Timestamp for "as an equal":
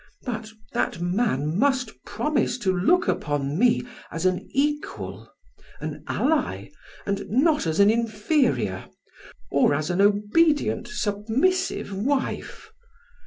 4.09-5.31